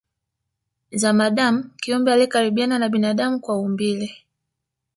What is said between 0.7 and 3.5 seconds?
Zamadamu kiumbe aliyekaribiana na binadamu